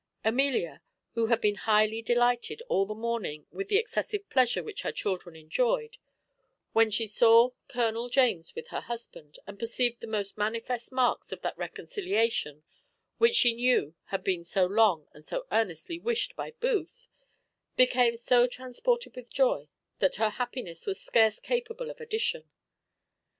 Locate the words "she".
6.89-7.05, 13.35-13.53